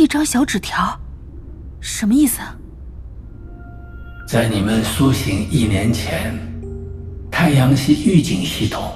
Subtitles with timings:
[0.00, 0.98] 一张小纸条，
[1.78, 2.40] 什么意思？
[4.26, 6.34] 在你们苏醒一年前，
[7.30, 8.94] 太阳系预警系统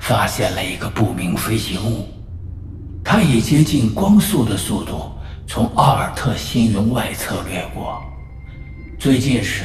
[0.00, 2.08] 发现了一个不明飞行物，
[3.04, 5.12] 它以接近光速的速度
[5.46, 8.02] 从奥尔特星云外侧掠过，
[8.98, 9.62] 最近时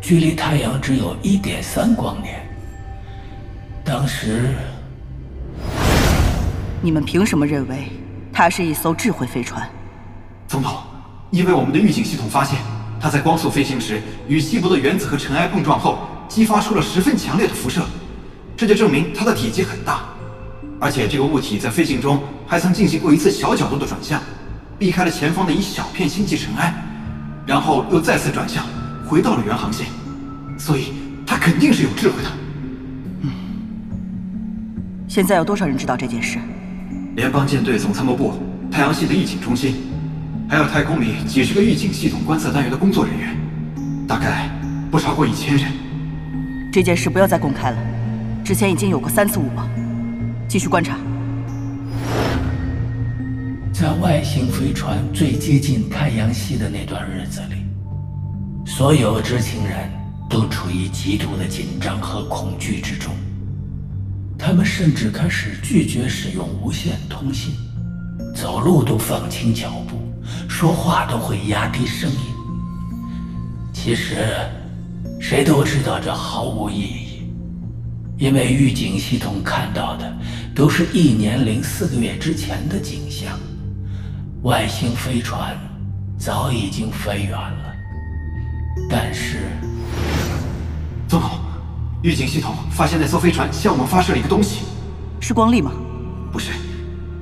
[0.00, 2.40] 距离太阳只有一点三光年。
[3.84, 4.54] 当时，
[6.80, 7.88] 你们凭什么认为
[8.32, 9.68] 它是一艘智慧飞船？
[10.54, 10.72] 总统，
[11.32, 12.60] 因为我们的预警系统发现，
[13.00, 17.82] 它在光速飞行时与稀薄的原子和尘埃碰撞后，激发出了十分强烈的辐射，
[18.56, 20.04] 这就证明它的体积很大，
[20.80, 24.22] 而且这个物体在飞行中还曾进行过一次小角度的转向，
[24.78, 26.72] 避开了前方的一小片星际尘埃，
[27.44, 28.64] 然后又再次转向，
[29.08, 29.88] 回到了原航线，
[30.56, 30.92] 所以
[31.26, 32.30] 它肯定是有智慧的。
[33.22, 33.32] 嗯，
[35.08, 36.38] 现在有多少人知道这件事？
[37.16, 38.34] 联邦舰队总参谋部、
[38.70, 39.90] 太阳系的预警中心。
[40.48, 43.36] 还有太空里几十个预警系统观测单元的工作人员，
[44.06, 44.48] 大概
[44.90, 45.70] 不超过一千人。
[46.72, 47.78] 这件事不要再公开了，
[48.44, 49.66] 之前已经有过三次误报。
[50.46, 50.96] 继续观察。
[53.72, 57.56] 在外星飞船最接近太阳系的那段日子里，
[58.64, 59.90] 所有知情人
[60.30, 63.12] 都处于极度的紧张和恐惧之中。
[64.38, 67.54] 他们甚至开始拒绝使用无线通信，
[68.34, 70.03] 走路都放轻脚步。
[70.48, 72.18] 说话都会压低声音。
[73.72, 74.16] 其实，
[75.20, 77.22] 谁都知道这毫无意义，
[78.18, 80.16] 因为预警系统看到的
[80.54, 83.38] 都是一年零四个月之前的景象，
[84.42, 85.56] 外星飞船
[86.18, 87.74] 早已经飞远了。
[88.88, 89.50] 但是，
[91.06, 91.30] 总统，
[92.02, 94.62] 预警系统发现那艘飞船向我们发射了一个东西，
[95.20, 95.72] 是光粒吗？
[96.32, 96.52] 不是，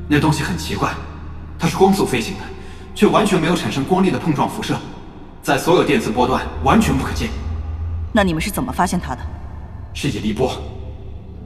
[0.08, 0.95] 那东西很奇怪，
[1.58, 2.41] 它是光速飞行的。
[2.94, 4.76] 却完全没有产生光粒的碰撞辐射，
[5.42, 7.30] 在所有电磁波段完全不可见。
[8.12, 9.20] 那你们是怎么发现它的？
[9.94, 10.52] 是引力波，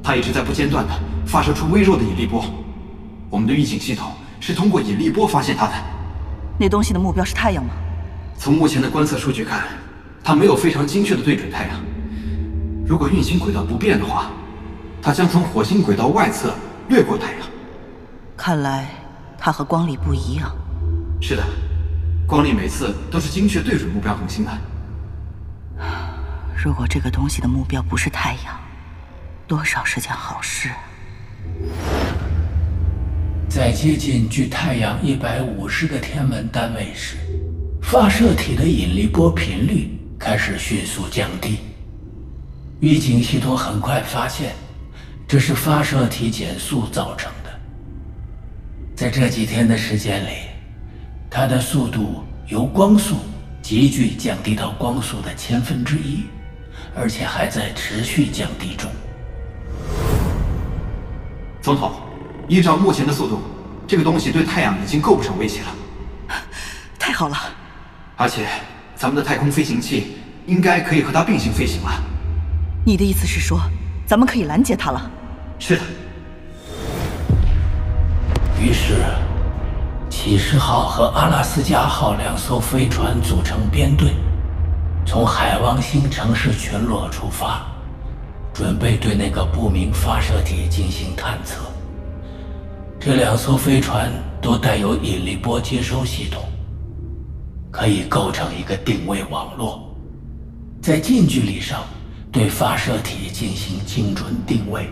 [0.02, 0.92] 它一直在不间断的
[1.26, 2.44] 发射出微弱的引力波。
[3.30, 5.72] 我们的预警系统是通过引力波发现它的。
[6.58, 7.70] 那东西的目标是太阳吗？
[8.36, 9.64] 从目前的观测数据看，
[10.22, 11.76] 它没有非常精确的对准太阳。
[12.86, 14.30] 如果运行轨道不变的话，
[15.02, 16.54] 它将从火星轨道外侧
[16.88, 17.40] 掠过太阳。
[18.36, 18.88] 看来
[19.38, 20.54] 它和光粒不一样。
[21.20, 21.42] 是的，
[22.26, 24.50] 光力每次都是精确对准目标恒星的。
[26.56, 28.60] 如果这个东西的目标不是太阳，
[29.46, 30.70] 多少是件好事。
[33.48, 37.16] 在接近距太阳一百五十个天文单位时，
[37.82, 41.58] 发射体的引力波频率开始迅速降低。
[42.80, 44.54] 预警系统很快发现，
[45.26, 47.50] 这是发射体减速造成的。
[48.94, 50.55] 在这几天的时间里。
[51.38, 53.16] 它的速度由光速
[53.60, 56.24] 急剧降低到光速的千分之一，
[56.96, 58.90] 而且还在持续降低中。
[61.60, 61.92] 总统，
[62.48, 63.42] 依照目前的速度，
[63.86, 66.36] 这个东西对太阳已经构不成威胁了。
[66.98, 67.36] 太好了！
[68.16, 68.46] 而且
[68.94, 70.16] 咱们的太空飞行器
[70.46, 72.02] 应该可以和它并行飞行了。
[72.82, 73.60] 你的意思是说，
[74.06, 75.10] 咱们可以拦截它了？
[75.58, 75.82] 是的。
[78.58, 79.04] 于是。
[80.08, 84.14] 启示号和阿拉斯加号两艘飞船组成编队，
[85.04, 87.66] 从海王星城市群落出发，
[88.52, 91.60] 准备对那个不明发射体进行探测。
[92.98, 96.42] 这两艘飞船都带有引力波接收系统，
[97.70, 99.94] 可以构成一个定位网络，
[100.80, 101.82] 在近距离上
[102.32, 104.82] 对发射体进行精准定位。《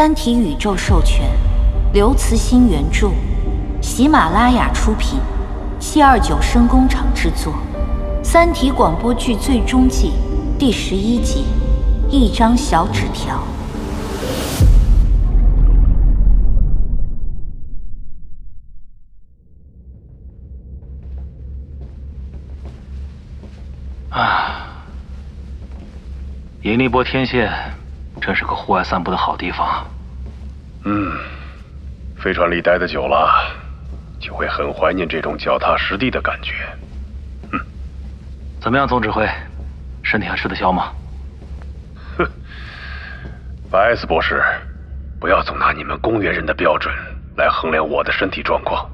[0.00, 1.30] 三体》宇宙授权，
[1.92, 3.10] 刘慈欣原著，
[3.82, 5.20] 喜马拉雅出品，
[5.78, 7.52] 七二九声工厂制作，
[8.24, 10.12] 《三体》广播剧最终季
[10.58, 11.44] 第十一集，
[12.08, 13.44] 一张小纸条。
[24.08, 24.82] 啊，
[26.62, 27.50] 引力波天线。
[28.20, 29.86] 真是个户外散步的好地方。
[30.84, 31.12] 嗯，
[32.16, 33.28] 飞船里待的久了，
[34.18, 36.52] 就会很怀念这种脚踏实地的感觉。
[37.52, 37.60] 嗯，
[38.60, 39.28] 怎么样，总指挥，
[40.02, 40.92] 身体还吃得消吗？
[42.18, 42.26] 哼，
[43.70, 44.42] 白斯博士，
[45.18, 46.94] 不要总拿你们公园人的标准
[47.36, 48.88] 来衡量我的身体状况。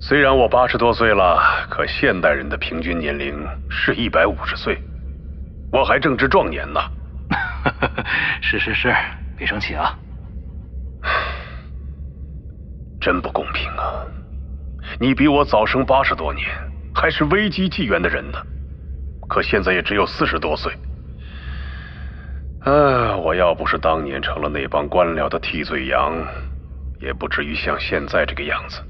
[0.00, 1.40] 虽然我八十多岁了，
[1.70, 4.78] 可现代人的平均年龄是一百五十岁，
[5.72, 6.80] 我还正值壮年呢。
[8.40, 8.94] 是是是，
[9.36, 9.98] 别生气啊！
[13.00, 14.06] 真不公平啊！
[14.98, 16.46] 你比我早生八十多年，
[16.94, 18.38] 还是危机纪元的人呢，
[19.28, 20.72] 可现在也只有四十多岁。
[22.60, 26.14] 啊，我要不是当年成了那帮官僚的替罪羊，
[27.00, 28.80] 也不至于像现在这个样子。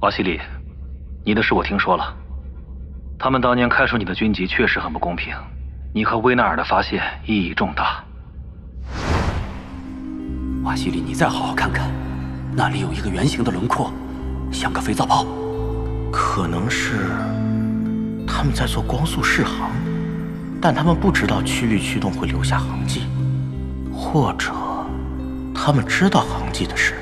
[0.00, 0.40] 瓦西里，
[1.24, 2.16] 你的事我听说了，
[3.18, 5.32] 他们当年开除你的军籍确实很不公平。
[5.96, 8.02] 你和威纳尔的发现意义重大。
[10.64, 11.88] 瓦西里，你再好好看看，
[12.52, 13.92] 那里有一个圆形的轮廓，
[14.50, 15.24] 像个肥皂泡，
[16.10, 17.10] 可能是
[18.26, 19.70] 他们在做光速试航，
[20.60, 23.02] 但他们不知道曲率驱动会留下痕迹，
[23.92, 24.52] 或者
[25.54, 26.94] 他们知道痕迹的事，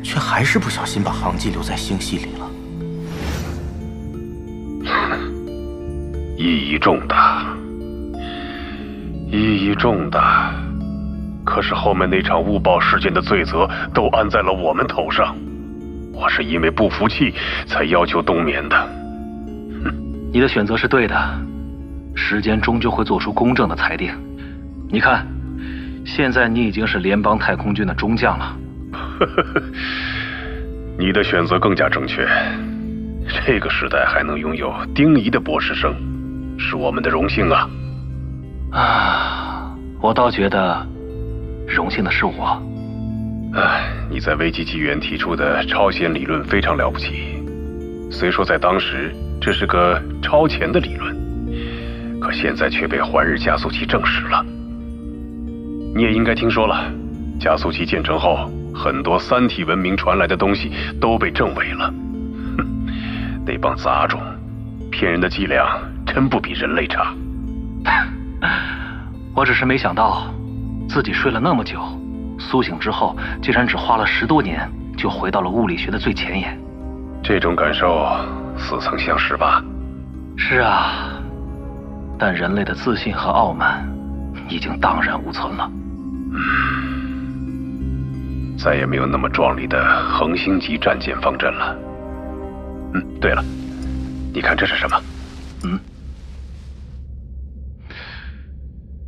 [0.00, 2.48] 却还是不小心把痕迹留在星系里了。
[6.38, 7.51] 意义重大。
[9.32, 10.52] 意义重大，
[11.42, 15.34] 可是后面那场误报事件的罪责都安在了我们头上。
[16.12, 17.32] 我是因为不服气
[17.64, 18.76] 才要求冬眠的。
[20.30, 21.16] 你的选择是对的，
[22.14, 24.12] 时间终究会做出公正的裁定。
[24.90, 25.26] 你看，
[26.04, 28.54] 现在你已经是联邦太空军的中将了。
[30.98, 32.28] 你的选择更加正确。
[33.46, 35.94] 这个时代还能拥有丁仪的博士生，
[36.58, 37.66] 是我们的荣幸啊。
[38.72, 40.86] 啊，我倒觉得
[41.68, 42.62] 荣幸的是我。
[43.54, 47.38] 哎，你在危机纪元提出的超弦理论非常了不起，
[48.10, 51.14] 虽说在当时这是个超前的理论，
[52.18, 54.42] 可现在却被环日加速器证实了。
[55.94, 56.90] 你也应该听说了，
[57.38, 61.92] 加速器建成后，很多三体文明传来的东西都被证伪了。
[62.56, 62.66] 哼，
[63.44, 64.18] 那帮杂种，
[64.90, 67.14] 骗人的伎俩真不比人类差。
[69.34, 70.26] 我只是没想到，
[70.88, 71.80] 自己睡了那么久，
[72.38, 76.58] 苏醒之后竟然只花了十多年就回到了物理学的最前沿。
[77.22, 78.06] 这种感受
[78.58, 79.64] 似曾相识吧？
[80.36, 81.14] 是啊，
[82.18, 83.88] 但人类的自信和傲慢
[84.48, 85.70] 已经荡然无存了。
[86.34, 86.38] 嗯，
[88.58, 91.74] 再也没有那么壮丽的恒星级战舰方阵了。
[92.94, 93.42] 嗯，对了，
[94.34, 95.00] 你看这是什么？
[95.64, 95.80] 嗯。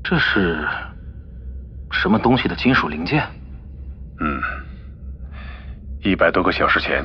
[0.04, 0.68] 这是
[1.90, 3.26] 什么东西的金属零件？
[4.20, 4.38] 嗯，
[6.02, 7.02] 一百多个小时前，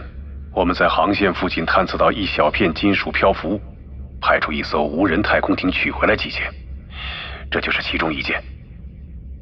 [0.54, 3.58] 我们在航线附近探测到一小片金属漂浮，
[4.20, 6.52] 派出一艘无人太空艇取回来几件，
[7.50, 8.44] 这就是其中一件。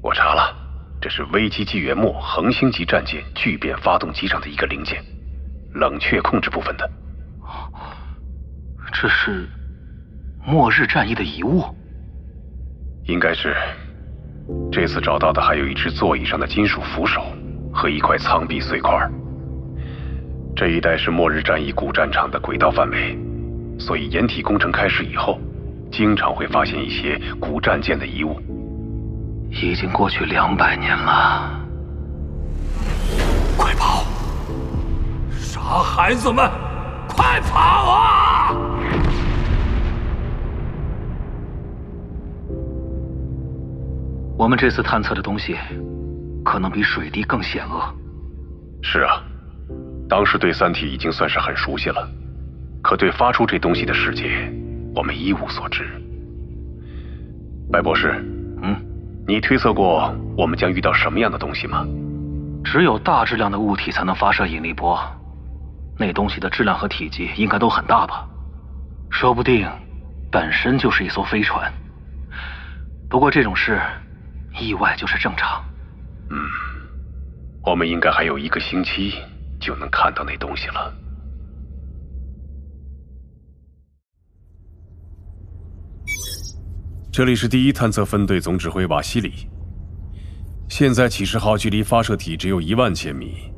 [0.04, 0.56] 我查了，
[1.02, 5.04] 这是危机纪元末恒星级战舰聚变发动机上的一个零件，
[5.74, 6.88] 冷却控制部分的。
[8.94, 9.50] 这是
[10.46, 11.66] 末日战役的遗物。
[13.08, 13.56] 应该是，
[14.72, 17.22] 这次找到的还有一只座椅上的金属扶手
[17.74, 18.92] 和一块舱壁碎块。
[20.56, 23.18] 这一带是末日战役古战场的轨道范围，
[23.80, 25.40] 所以掩体工程开始以后，
[25.90, 28.42] 经常会发现一些古战舰的遗物。
[29.50, 31.62] 已经过去两百年了，
[33.56, 34.04] 快跑！
[35.32, 36.50] 傻孩子们，
[37.08, 38.37] 快跑啊！
[44.38, 45.58] 我们这次探测的东西，
[46.46, 47.82] 可能比水滴更险恶。
[48.84, 49.24] 是啊，
[50.08, 52.08] 当时对三体已经算是很熟悉了，
[52.84, 54.54] 可对发出这东西的世界，
[54.96, 55.84] 我们一无所知。
[57.72, 58.12] 白博士，
[58.62, 58.76] 嗯，
[59.28, 61.84] 你推测过我们将遇到什么样的东西吗？
[62.64, 65.00] 只有大质量的物体才能发射引力波，
[65.98, 68.24] 那东西的质量和体积应该都很大吧？
[69.10, 69.68] 说不定，
[70.32, 71.74] 本身就是一艘飞船。
[73.10, 73.82] 不过这种事。
[74.60, 75.64] 意外就是正常。
[76.30, 76.38] 嗯，
[77.64, 79.14] 我们应该还有一个星期
[79.60, 80.94] 就能看到那东西了。
[87.12, 89.48] 这里是第一探测分队总指挥瓦西里。
[90.70, 93.52] 现在启示号距离发射体只有一万千米，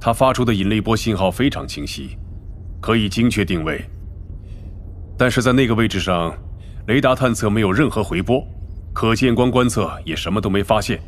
[0.00, 2.18] 它发出的引力波信号非常清晰，
[2.80, 3.82] 可以精确定位。
[5.16, 6.36] 但是在那个位置上，
[6.88, 8.46] 雷达探测没有任何回波。
[8.98, 10.98] 可见光观测也什么都没发现，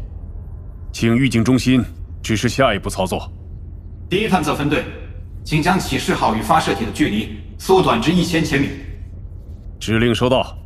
[0.92, 1.85] 请预警中心
[2.23, 3.28] 指示下一步操作。
[4.09, 4.85] 第一探测分队，
[5.42, 8.68] 请将启示号与发射体的距离缩短至一千千米。
[9.80, 10.56] 指令收到。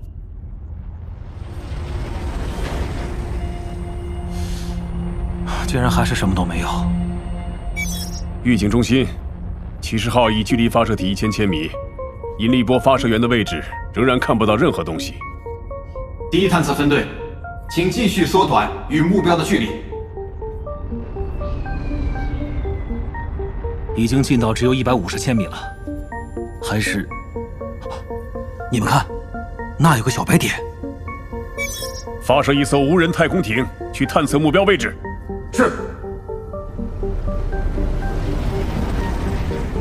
[5.66, 6.68] 竟然还是什么都没有。
[8.42, 9.06] 预警中心，
[9.80, 11.70] 启示号已距离发射体一千千米，
[12.38, 13.64] 引力波发射源的位置
[13.94, 15.14] 仍然看不到任何东西。
[16.34, 17.06] 第一探测分队
[17.70, 19.68] 请继续缩短与目标的距离。
[23.94, 25.56] 已经进到只有一百五十千米了。
[26.60, 27.08] 还是
[28.68, 29.06] 你们看
[29.78, 30.54] 那有个小白点。
[32.20, 34.92] 发射一艘无人太空艇去探测目标位置。
[35.52, 35.70] 是。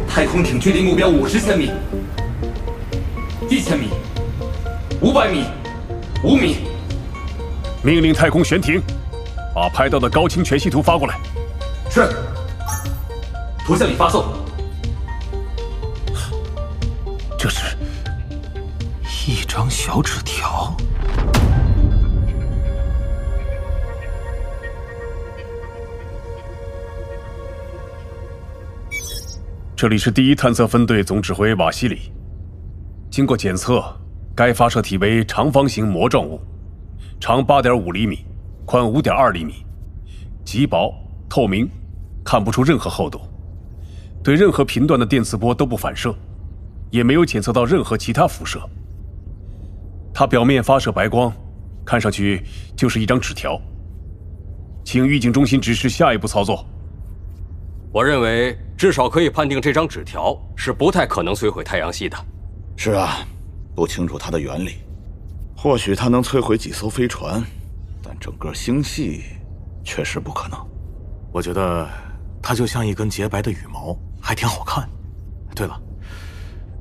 [0.07, 1.72] 太空艇距离目标五十千米
[3.50, 3.89] 一千米
[5.01, 5.45] 五百米。
[6.23, 6.57] 五米。
[7.83, 8.81] 命令太空悬停，
[9.53, 11.19] 把拍到的高清全息图发过来。
[11.89, 12.09] 是。
[13.65, 14.25] 图像已发送。
[17.37, 17.75] 这是
[19.27, 20.73] 一张小纸条。
[29.75, 32.13] 这里是第一探测分队总指挥瓦西里。
[33.11, 33.83] 经过检测，
[34.35, 36.39] 该发射体为长方形膜状物，
[37.19, 38.25] 长八点五厘米，
[38.65, 39.65] 宽五点二厘米，
[40.43, 40.93] 极薄
[41.29, 41.69] 透明，
[42.23, 43.21] 看不出任何厚度。
[44.23, 46.15] 对任何频段的电磁波都不反射，
[46.89, 48.59] 也没有检测到任何其他辐射。
[50.13, 51.31] 它表面发射白光，
[51.85, 52.41] 看上去
[52.75, 53.59] 就是一张纸条。
[54.85, 56.65] 请预警中心指示下一步操作。
[57.91, 62.17] 我认为至少可以判定这张纸条是不太可能摧毁太阳系的。
[62.75, 63.19] 是啊，
[63.75, 64.75] 不清楚它的原理，
[65.55, 67.43] 或许它能摧毁几艘飞船，
[68.01, 69.23] 但整个星系
[69.83, 70.59] 确实不可能。
[71.31, 71.89] 我觉得
[72.41, 73.97] 它就像一根洁白的羽毛。
[74.25, 74.87] 还挺好看。
[75.53, 75.77] 对了，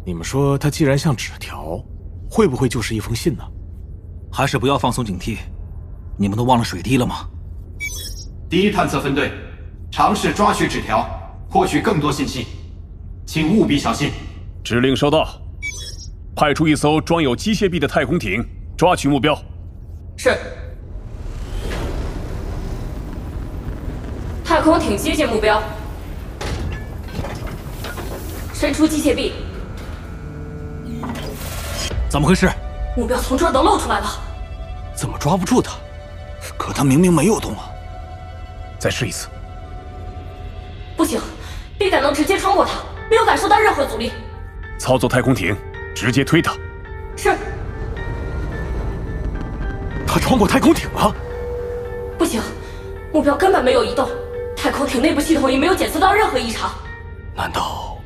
[0.06, 1.84] 你们说它既然像纸条，
[2.30, 3.42] 会不会就是一封信呢？
[4.30, 5.38] 还是不要放松警惕？
[6.16, 7.28] 你们都忘了水滴了吗？
[8.48, 9.32] 第一探测分队
[9.90, 11.04] 尝试抓取纸条，
[11.50, 12.46] 获取更多信息，
[13.26, 14.12] 请务必小心。
[14.62, 15.41] 指令收到，
[16.34, 18.44] 派出一艘装有机械臂的太空艇
[18.76, 19.38] 抓取目标。
[20.16, 20.36] 是。
[24.44, 25.62] 太空艇接近目标。
[28.54, 29.32] 伸出机械臂，
[32.08, 32.48] 怎么回事？
[32.96, 34.06] 目标从这儿都露出来了，
[34.94, 35.72] 怎么抓不住他？
[36.56, 37.68] 可他明明没有动啊！
[38.78, 39.28] 再试一次。
[40.96, 41.20] 不行，
[41.76, 42.72] 臂杆能直接穿过他，
[43.10, 44.12] 没有感受到任何阻力。
[44.78, 45.56] 操作太空艇，
[45.94, 46.52] 直接推他。
[47.16, 47.34] 是。
[50.06, 51.14] 他穿过太空艇了。
[52.18, 52.40] 不行，
[53.12, 54.08] 目标根本没有移动，
[54.56, 56.70] 太空艇内部系统也没有检测到任何异常。
[57.34, 57.96] 难道？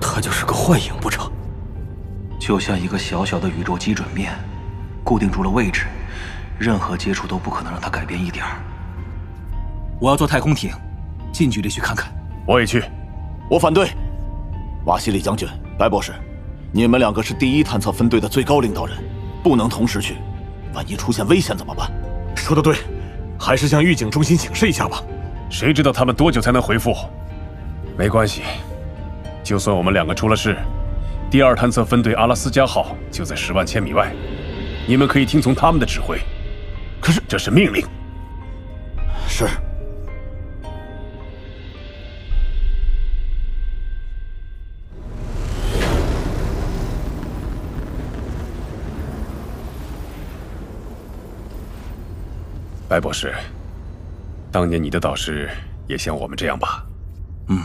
[0.00, 1.30] 他就是个幻影不成？
[2.38, 4.32] 就像一个小小的宇宙基准面，
[5.04, 5.86] 固定住了位置，
[6.58, 8.56] 任何接触都不可能让它改变一点儿。
[10.00, 10.72] 我要坐太空艇，
[11.32, 12.10] 近距离去看看。
[12.46, 12.82] 我也去。
[13.50, 13.90] 我反对。
[14.86, 15.46] 瓦西里将军，
[15.78, 16.12] 白博士，
[16.72, 18.96] 你们两个是第一探测分队的最高领导人，
[19.42, 20.16] 不能同时去。
[20.72, 21.90] 万一出现危险怎么办？
[22.36, 22.76] 说的对，
[23.38, 25.02] 还是向预警中心请示一下吧。
[25.50, 26.94] 谁知道他们多久才能回复？
[27.98, 28.42] 没关系。
[29.42, 30.56] 就算我们两个出了事，
[31.28, 34.14] 第二探测分队阿拉斯加号就在十万千米外，
[34.86, 36.20] 你们可以听从他们的指挥。
[37.00, 37.84] 可是这是命令。
[39.26, 39.48] 是。
[52.90, 53.32] 白博士，
[54.50, 55.48] 当年你的导师
[55.86, 56.84] 也像我们这样吧？
[57.46, 57.62] 嗯。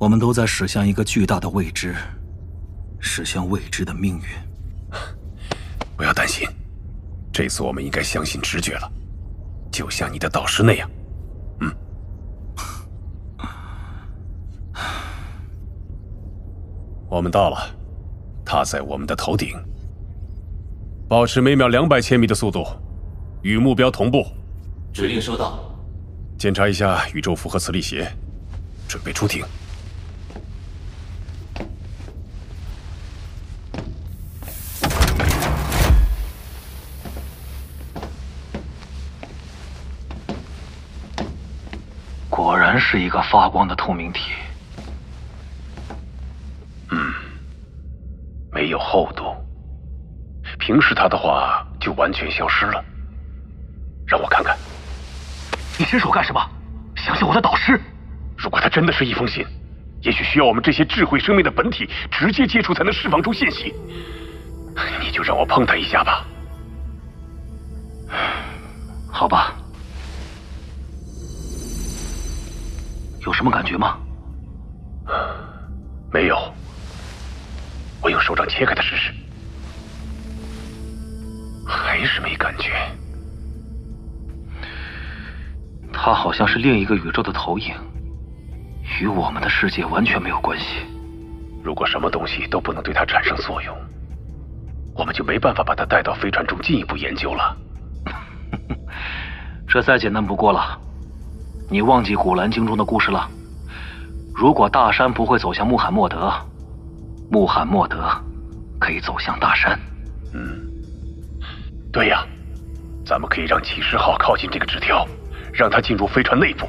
[0.00, 1.94] 我们都在驶向一个巨大的未知，
[2.98, 4.24] 驶向未知的命运。
[5.96, 6.48] 不要担心，
[7.32, 8.92] 这次我们应该相信直觉了，
[9.70, 10.90] 就像你的导师那样。
[11.60, 11.72] 嗯。
[17.08, 17.58] 我们到了，
[18.44, 19.56] 它在我们的头顶，
[21.08, 22.66] 保持每秒两百千米的速度，
[23.46, 24.26] 与目标同步。
[24.92, 25.72] 指令收到。
[26.36, 28.10] 检查一下宇宙符合磁力鞋，
[28.88, 29.44] 准备出庭。
[42.28, 42.76] 果然。
[42.78, 44.32] 是一个发光的透明体，
[46.90, 47.14] 嗯，
[48.52, 49.24] 没有厚度。
[50.58, 52.84] 平时它的话就完全消失了。
[54.06, 54.56] 让我看看，
[55.78, 56.40] 你伸手干什么？
[56.96, 57.80] 想想我的导师。
[58.36, 59.44] 如果他真的是一封信，
[60.02, 63.74] 也许需要我们这些智慧生命的本体直接接触才能释放出信息。
[65.00, 66.24] 你就让我碰他一下吧。
[69.10, 69.54] 好吧。
[73.20, 73.98] 有什么感觉吗？
[76.12, 76.54] 没有。
[78.02, 79.12] 我用手掌切开它试试，
[81.66, 82.72] 还是没感觉。
[85.98, 87.74] 它好像是另一个宇宙的投影，
[89.00, 90.86] 与我们的世界完全没有关系。
[91.64, 93.74] 如果什么东西都不能对它产生作用，
[94.94, 97.56] 我们就没办法把它带到飞船中进一步研究了。
[99.66, 100.78] 这再简单不过了。
[101.68, 103.28] 你忘记《古兰经》中的故事了？
[104.34, 106.32] 如果大山不会走向穆罕默德，
[107.30, 108.08] 穆罕默德
[108.78, 109.76] 可以走向大山。
[110.34, 110.62] 嗯，
[111.90, 112.24] 对呀，
[113.04, 115.04] 咱们可以让启示号靠近这个纸条，
[115.56, 116.66] 让它进入飞船内部。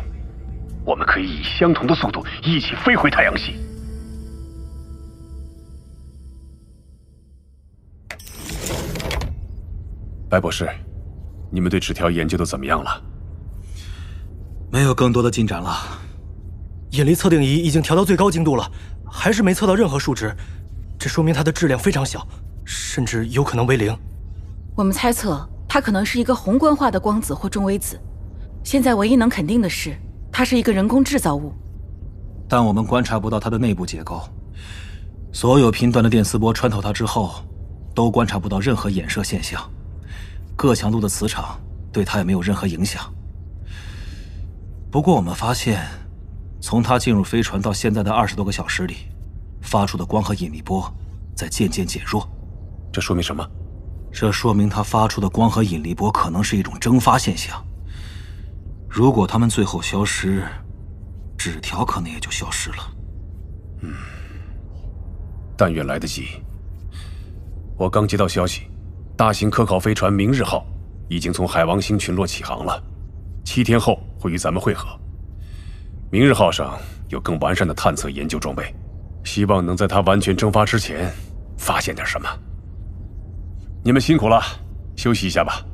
[0.86, 3.56] 我们可以以相同的速度一起飞回太阳系。
[10.30, 10.70] 白博士，
[11.52, 13.02] 你们对纸条研究的怎么样了？
[14.72, 15.78] 没有更多的进展了。
[16.92, 18.70] 引力测定仪已经调到最高精度了，
[19.10, 20.34] 还是没测到任何数值，
[20.98, 22.26] 这说明它的质量非常小，
[22.66, 23.98] 甚至有可能为零。
[24.76, 28.00] 我们猜测它可能是一个宏观化的光子或中微子。
[28.68, 29.96] 现在唯一能肯定的是，
[30.30, 31.54] 它是一个人工制造物。
[32.50, 34.22] 但我们观察不到它的内部结构。
[35.32, 37.36] 所有频段的电磁波穿透它之后，
[37.96, 39.58] 都观察不到任何衍射现象。
[40.58, 41.58] 各强度的磁场
[41.94, 43.10] 对它也没有任何影响。
[44.92, 45.82] 不过，我们发现，
[46.60, 48.98] 从它进入飞船到现在的二十多个小时里，
[49.62, 50.94] 发出的光和引力波
[51.34, 52.30] 在渐渐减弱。
[52.92, 53.50] 这说明什么？
[54.12, 57.64] 这说明它发出的光和引力波可能是一种蒸发现象。
[58.90, 60.44] 如果他们最后消失，
[61.38, 62.78] 纸条可能也就消失了。
[63.82, 63.94] 嗯，
[65.56, 66.42] 但愿来得及。
[67.78, 68.64] 我刚接到消息。
[69.16, 70.64] 大型科考飞船“明日号”
[71.10, 72.80] 已经从海王星群落起航了，
[73.44, 74.88] 七天后会与咱们会合。
[76.12, 76.78] “明日号”上
[77.10, 78.72] 有更完善的探测研究装备，
[79.24, 81.12] 希望能在它完全蒸发之前
[81.58, 82.30] 发现点什么。
[83.84, 84.40] 你们辛苦了，
[84.96, 85.66] 休息一下吧。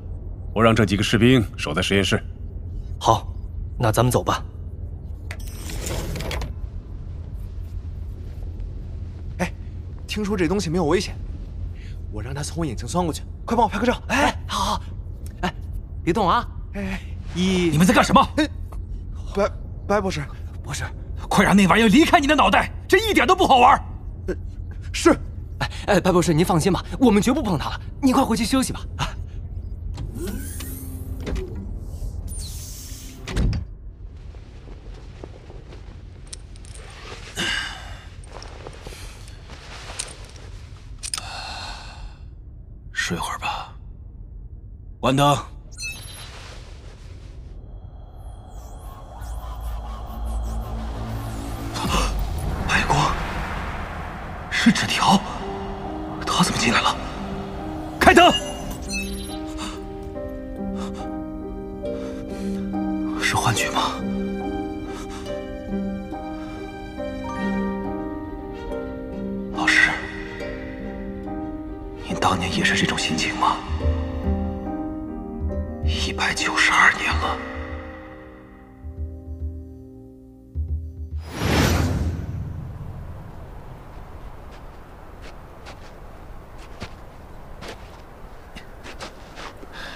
[0.54, 2.24] 我让这几个士兵守在实验室。
[3.04, 3.28] 好，
[3.78, 4.42] 那咱们走吧。
[9.40, 9.54] 哎，
[10.08, 11.14] 听说这东西没有危险。
[12.14, 14.02] 我让他从我眼睛钻过去，快帮我拍个照！
[14.08, 14.82] 哎，好好，
[15.42, 15.54] 哎，
[16.02, 16.48] 别动啊！
[16.76, 17.02] 哎，
[17.36, 18.26] 一，你们在干什么？
[18.38, 18.50] 哎
[19.36, 19.52] 白
[19.86, 20.24] 白博士，
[20.64, 20.86] 博士，
[21.28, 23.84] 快让那玩意儿离开你的脑袋，这一点都不好玩。
[24.94, 25.10] 是，
[25.60, 27.82] 哎哎，白博士，您放心吧，我们绝不碰它了。
[28.02, 28.80] 你快回去休息吧。
[28.96, 29.10] 啊。
[43.14, 43.72] 睡会儿吧。
[45.00, 45.53] 关灯。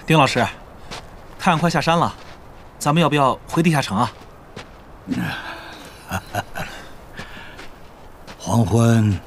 [0.07, 0.47] 丁老师，
[1.37, 2.15] 太阳快下山了，
[2.79, 4.09] 咱们要不要回地下城啊？
[8.39, 9.19] 黄昏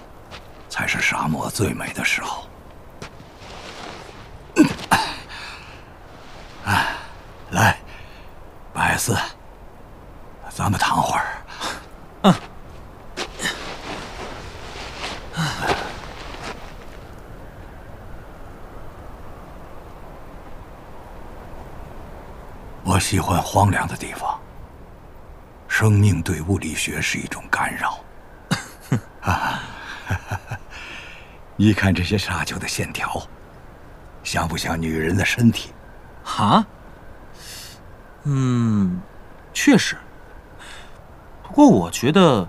[0.70, 2.46] 才是沙漠最美的时候。
[7.50, 7.76] 来，
[8.72, 9.14] 白四，
[10.48, 11.26] 咱们躺会儿。
[12.22, 12.34] 嗯。
[22.82, 24.38] 我喜欢荒凉的地方。
[25.66, 27.98] 生命对物理学是一种干扰。
[29.22, 29.62] 啊，
[31.56, 33.20] 你看这些沙丘的线条，
[34.22, 35.72] 像不像女人的身体？
[36.24, 36.64] 啊？
[38.22, 39.00] 嗯，
[39.52, 39.96] 确实。
[41.42, 42.46] 不过我觉得，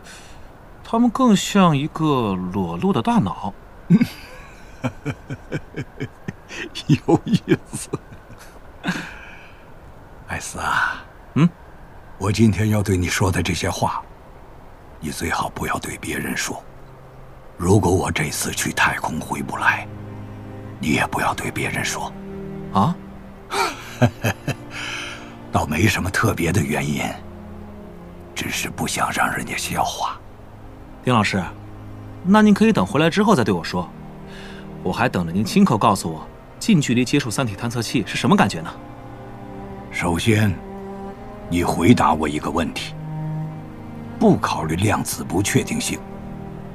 [0.84, 3.52] 他们更像一个裸露的大脑。
[7.08, 8.01] 有意思，艾
[10.42, 11.06] 斯啊。
[11.36, 11.48] 嗯，
[12.18, 14.02] 我今天要对你说的这些话，
[15.00, 16.62] 你最好不要对别人说。
[17.58, 19.88] 如果我这次去太空回不来，
[20.80, 22.12] 你也不要对别人说。
[22.74, 22.96] 啊？
[25.52, 27.04] 倒没什么特别的原因，
[28.34, 30.20] 只是不想让人家笑话。
[31.04, 31.44] 丁老师，
[32.24, 33.88] 那您可以等回来之后再对我说。
[34.82, 36.28] 我还等着您亲口告诉我，
[36.58, 38.74] 近距离接触三体探测器是什么感觉呢？
[39.94, 40.52] 首先，
[41.50, 42.96] 你回答我一个问题：
[44.18, 46.00] 不考虑量子不确定性，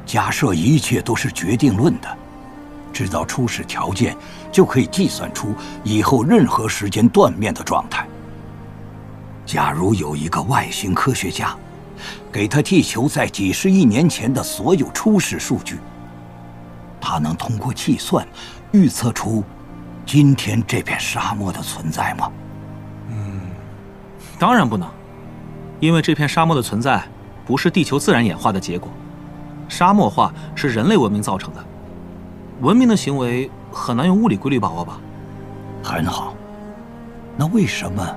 [0.04, 2.18] 假设一切都是决定论的，
[2.92, 4.14] 知道初始条件，
[4.52, 8.06] 就可以计算出以后任何时间断面的状态。
[9.46, 11.56] 假如有一个外星科学家，
[12.30, 15.78] 给他地球在几十亿年前的所有初始数据，
[17.00, 18.28] 他能通过计算
[18.72, 19.42] 预测出
[20.04, 22.30] 今天这片沙漠的存在吗？
[24.36, 24.88] 嗯，当然不能，
[25.80, 27.02] 因为这片沙漠的存在
[27.46, 28.90] 不是地球自然演化的结果，
[29.68, 31.64] 沙漠化是人类文明造成的。
[32.60, 34.98] 文明的行为很难用物理规律把握吧？
[35.82, 36.34] 很好，
[37.36, 38.16] 那为什么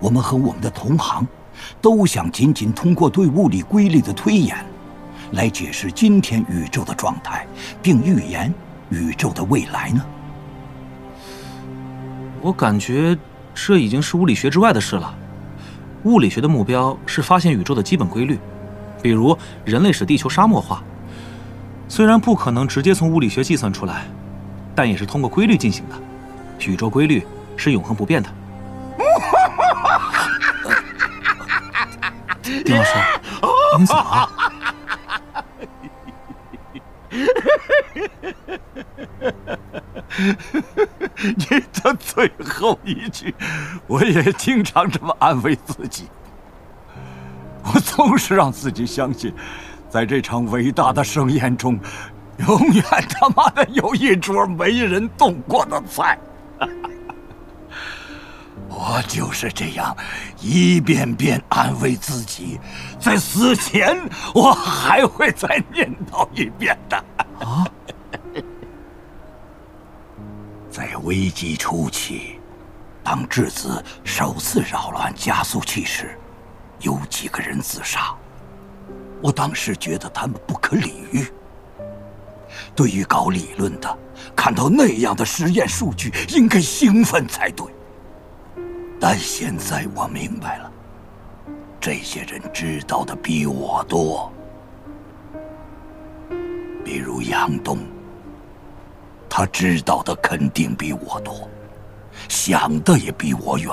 [0.00, 1.26] 我们和我们的同行？
[1.80, 4.56] 都想仅仅通过对物理规律的推演，
[5.32, 7.46] 来解释今天宇宙的状态，
[7.80, 8.52] 并预言
[8.90, 10.04] 宇宙的未来呢？
[12.40, 13.16] 我感觉
[13.54, 15.14] 这已经是物理学之外的事了。
[16.04, 18.38] 物理学的目标是发现宇宙的基本规律，
[19.02, 20.82] 比如人类使地球沙漠化，
[21.88, 24.04] 虽然不可能直接从物理学计算出来，
[24.74, 25.96] 但也是通过规律进行的。
[26.70, 28.28] 宇宙规律是永恒不变的。
[32.64, 32.90] 丁老师，
[33.78, 34.28] 您怎么了？
[41.36, 43.34] 你的最后一句，
[43.86, 46.08] 我也经常这么安慰自己。
[47.64, 49.34] 我总是让自己相信，
[49.88, 51.78] 在这场伟大的盛宴中，
[52.46, 56.18] 永远他妈的有一桌没人动过的菜。
[58.68, 59.96] 我就是这样
[60.40, 62.58] 一遍遍安慰自己，
[62.98, 63.96] 在死前
[64.34, 66.96] 我还会再念叨一遍的。
[67.40, 67.64] 啊！
[70.74, 72.40] 在危机初期，
[73.04, 76.18] 当质子首次扰乱加速器时，
[76.80, 78.12] 有几个人自杀。
[79.22, 81.28] 我当时觉得他们不可理喻。
[82.74, 83.98] 对于搞理论的，
[84.34, 87.64] 看到那样的实验数据，应该兴奋才对。
[88.98, 90.72] 但现在我明白了，
[91.80, 94.32] 这些人知道的比我多。
[96.84, 97.78] 比如杨东，
[99.36, 101.50] 他知道的肯定比我多，
[102.28, 103.68] 想的也比我远。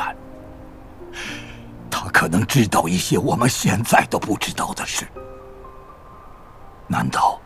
[1.88, 5.06] 他可能知道一些我们现在都不知道的事。
[6.88, 7.40] 难道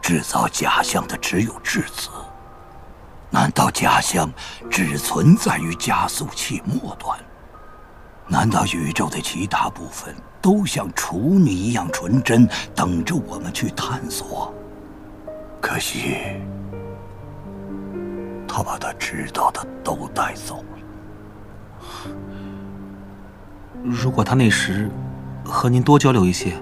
[0.00, 2.08] 制造假象的只有质子？
[3.30, 4.32] 难道假象
[4.70, 7.18] 只存在于加速器末端？
[8.28, 14.54] 难道宇宙的其他部分都像处女一样纯真，等着我们去探索？
[15.60, 16.40] 可惜，
[18.56, 20.78] 他把他知道的都带走了。
[23.82, 24.88] 如果他那时
[25.44, 26.54] 和您多交流一些，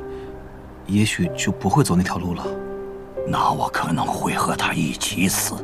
[0.86, 2.46] 也许就不会走那条路了。
[3.28, 5.54] 那我可能会和他一起死。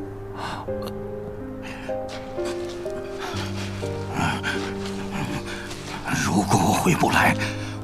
[6.26, 7.34] 如果我回不来，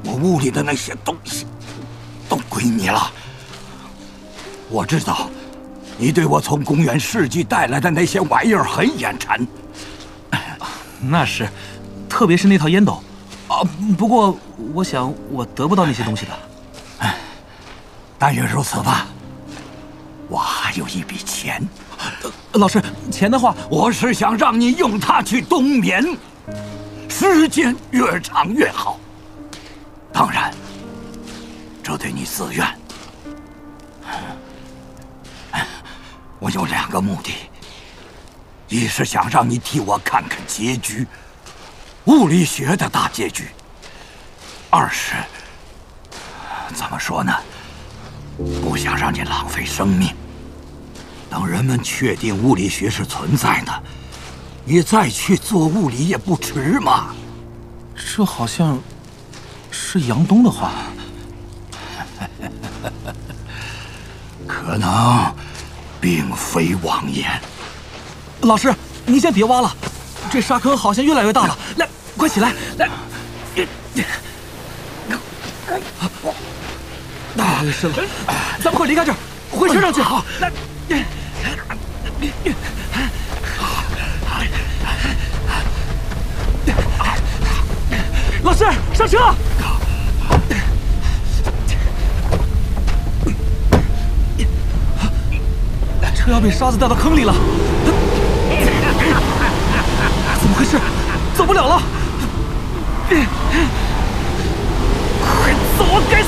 [0.03, 1.47] 我屋里的那些东西
[2.29, 3.11] 都归你了。
[4.69, 5.31] 我知道，
[5.97, 9.45] 你对我从公元世纪带来的那些玩意儿很眼馋。
[11.01, 11.47] 那是，
[12.09, 13.01] 特别是那套烟斗。
[13.47, 13.61] 啊，
[13.97, 14.37] 不过
[14.73, 17.09] 我想我得不到那些东西的。
[18.17, 19.07] 但愿如此吧。
[20.27, 21.61] 我还有一笔钱。
[22.53, 22.81] 老师，
[23.11, 26.17] 钱的话，我是想让你用它去冬眠。
[27.07, 28.99] 时间越长越好。
[30.11, 30.51] 当然，
[31.83, 32.65] 这对你自愿。
[36.39, 37.33] 我有两个目的：
[38.67, 41.07] 一是想让你替我看看结局，
[42.05, 43.43] 物理学的大结局；
[44.69, 45.13] 二是
[46.73, 47.33] 怎么说呢？
[48.61, 50.13] 不想让你浪费生命。
[51.29, 53.83] 等人们确定物理学是存在的。
[54.65, 57.13] 你再去做物理也不迟嘛。
[57.95, 58.79] 这好像
[59.71, 60.71] 是杨东的话，
[64.47, 65.33] 可能
[65.99, 67.29] 并非妄言。
[68.41, 68.73] 老师，
[69.05, 69.75] 您先别挖了，
[70.31, 71.57] 这沙坑好像越来越大了。
[71.77, 72.53] 来，快起来！
[72.77, 72.89] 来，
[77.35, 77.97] 太深了，
[78.59, 79.15] 咱们快离开这儿，
[79.51, 80.01] 回车上去。
[80.01, 80.51] 好，来。
[88.43, 89.33] 老师，上车！
[96.25, 97.33] 他要被沙子带到坑里了！
[100.41, 100.79] 怎么回事？
[101.35, 101.79] 走不了了！
[105.21, 105.85] 快走！
[106.09, 106.27] 该死！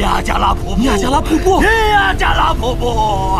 [0.00, 3.34] 亚加拉瀑，亚加拉瀑布，亚加拉瀑布！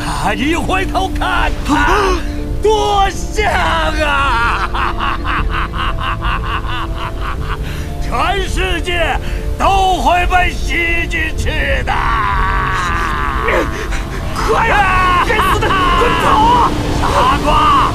[0.00, 1.78] 啊， 你回头看看，
[2.62, 3.44] 多像
[4.02, 4.33] 啊！
[9.64, 11.48] 都会被吸进去
[11.84, 11.92] 的！
[14.46, 15.24] 快啊！
[15.26, 15.74] 该死的，快
[16.22, 16.28] 走！
[17.00, 17.90] 傻瓜，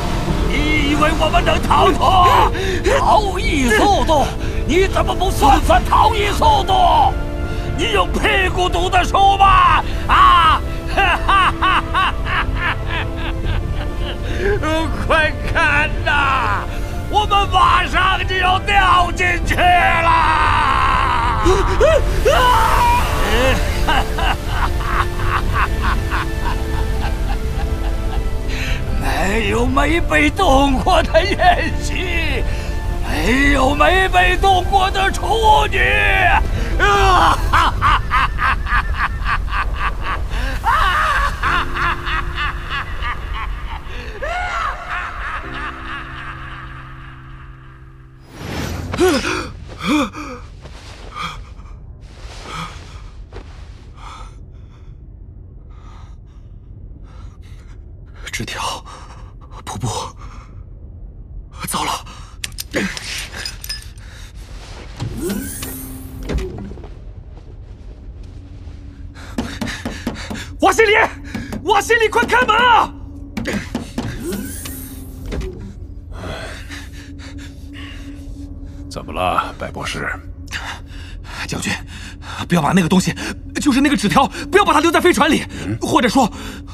[0.47, 2.51] 你以为我们能逃脱？
[2.97, 4.25] 逃逸速度？
[4.65, 7.13] 你怎么不算算逃逸速度？
[7.77, 9.83] 你有屁股读的书吗？
[10.07, 10.59] 啊！
[10.95, 12.75] 哈哈哈哈哈！
[15.05, 16.63] 快看呐，
[17.11, 20.68] 我们马上就要掉进去了！
[29.01, 32.43] 没有没被动过的宴席，
[33.07, 35.79] 没有没被动过的处女。
[36.79, 38.01] 啊哈哈哈
[58.31, 58.61] 纸条，
[59.65, 59.89] 瀑布，
[61.67, 61.91] 糟了！
[70.61, 70.93] 瓦西里，
[71.63, 72.93] 瓦西里，快开门啊！
[78.89, 80.09] 怎么了，白博士？
[81.45, 81.73] 将军，
[82.49, 83.13] 不要把那个东西，
[83.61, 85.43] 就是那个纸条，不要把它留在飞船里，
[85.79, 86.29] 或者说，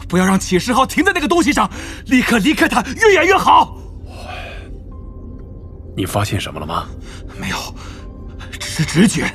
[0.07, 1.69] 不要让启示号停在那个东西上，
[2.05, 3.77] 立刻离开它，越远越好。
[5.97, 6.87] 你发现什么了吗？
[7.39, 7.57] 没有，
[8.57, 9.29] 只是直觉。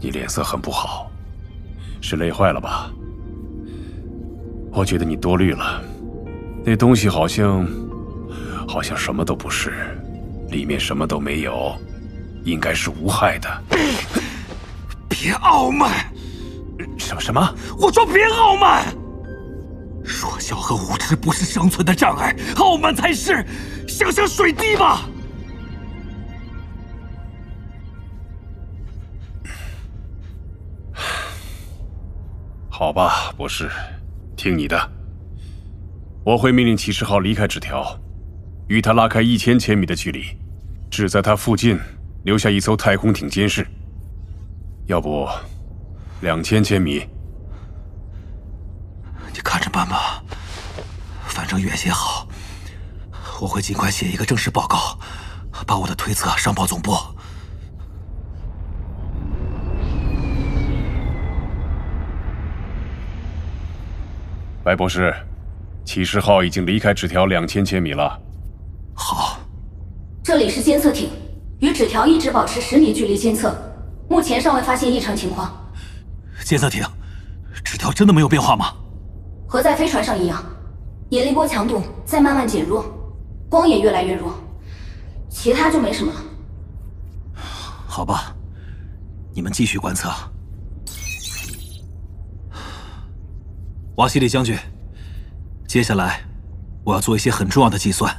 [0.00, 1.10] 你脸色很不好，
[2.00, 2.92] 是累坏了吧？
[4.70, 5.82] 我觉得你多虑了，
[6.64, 7.66] 那东西好像，
[8.68, 9.98] 好像什么都不是，
[10.48, 11.74] 里面什么都没有，
[12.46, 13.62] 应该是无害的。
[15.10, 15.90] 别傲慢！
[16.96, 17.54] 什么什么？
[17.76, 18.86] 我说别傲慢！
[20.04, 23.44] 弱小和无知不是生存的障碍，傲慢才是。
[23.88, 25.08] 想想水滴吧。
[32.68, 33.68] 好吧，博士，
[34.36, 34.90] 听你的。
[36.22, 37.98] 我会命令骑士号离开纸条，
[38.68, 40.24] 与他拉开一千千米的距离，
[40.90, 41.78] 只在他附近
[42.26, 43.64] 留下一艘太空艇监视。
[44.86, 45.28] 要不，
[46.22, 47.08] 两千千米。
[49.32, 50.20] 你看着办吧，
[51.28, 52.26] 反正远些好。
[53.40, 54.98] 我会尽快写一个正式报告，
[55.68, 56.96] 把我的推测上报总部。
[64.64, 65.14] 白博士，
[65.84, 68.20] 骑士号已经离开纸条两千千米了。
[68.94, 69.38] 好，
[70.24, 71.08] 这里是监测艇，
[71.60, 73.56] 与纸条一直保持十米距离监测，
[74.10, 75.50] 目前尚未发现异常情况。
[76.44, 76.84] 监测艇，
[77.64, 78.74] 纸条真的没有变化吗？
[79.48, 80.44] 和在飞船上一样，
[81.10, 82.84] 引力波强度在慢慢减弱，
[83.48, 84.34] 光也越来越弱，
[85.30, 86.20] 其他就没什么了。
[87.86, 88.36] 好吧，
[89.34, 90.12] 你们继续观测。
[93.96, 94.54] 瓦西里将军，
[95.66, 96.20] 接下来
[96.84, 98.14] 我要做一些很重要的计算，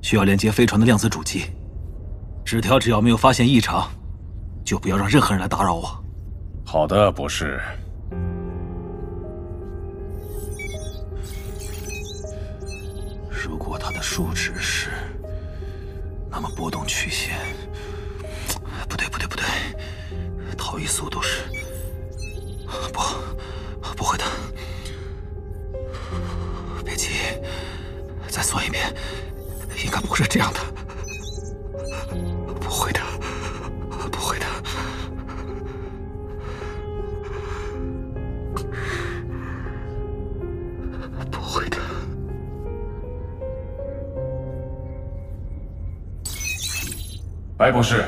[0.00, 1.44] 需要连接飞船的量子主机。
[2.50, 3.88] 纸条只要没有发现异常，
[4.64, 6.04] 就不要让任何人来打扰我。
[6.66, 7.60] 好的，博士。
[13.30, 14.90] 如果它的数值是，
[16.28, 17.38] 那么波动曲线，
[18.88, 19.44] 不对，不对，不对，
[20.58, 21.44] 逃逸速度是，
[22.92, 23.00] 不，
[23.96, 24.24] 不会的。
[26.84, 27.10] 别急，
[28.26, 28.92] 再算一遍，
[29.84, 30.58] 应该不是这样的，
[47.60, 48.06] 白博士，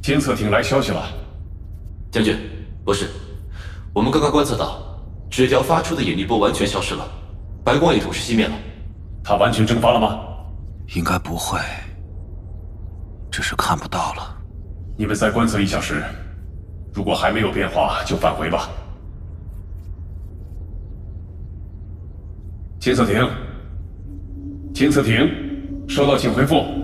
[0.00, 1.04] 监测艇来消息了。
[2.10, 2.34] 将军，
[2.82, 3.10] 博士，
[3.92, 4.80] 我们刚刚观测到，
[5.30, 7.06] 纸条发出的引力波完全消失了，
[7.62, 8.54] 白光也同时熄灭了。
[9.22, 10.18] 它完全蒸发了吗？
[10.96, 11.58] 应该不会，
[13.30, 14.34] 只是看不到了。
[14.96, 16.02] 你们再观测一小时，
[16.94, 18.66] 如果还没有变化，就返回吧。
[22.78, 23.28] 监测艇，
[24.72, 25.30] 监测艇，
[25.86, 26.79] 收到，请回复。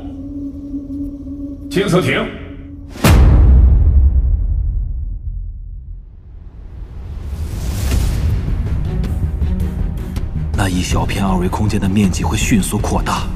[1.71, 2.27] 青色亭。
[10.53, 13.27] 那一小片二维空间的面积会迅速扩大，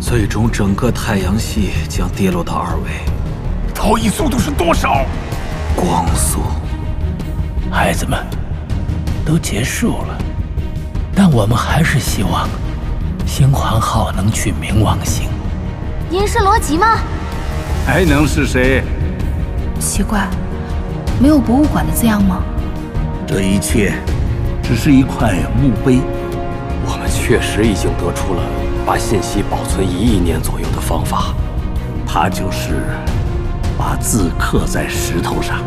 [0.00, 2.90] 最终整个太阳系将跌落到二维。
[3.74, 5.04] 逃逸速度是多少？
[5.76, 6.40] 光速。
[7.70, 8.24] 孩子们，
[9.24, 10.18] 都结束了，
[11.14, 12.48] 但我们还是希望
[13.26, 15.28] 星环号能去冥王星。
[16.10, 16.98] 您是罗辑吗？
[17.84, 18.82] 还能是谁？
[19.80, 20.28] 奇怪，
[21.20, 22.42] 没有博物馆的字样吗？
[23.26, 23.92] 这一切
[24.62, 26.00] 只是一块墓碑。
[26.84, 28.42] 我们确实已经得出了
[28.86, 31.34] 把信息保存一亿年左右的方法。
[32.06, 32.74] 它就是
[33.78, 35.58] 把字刻在石头上。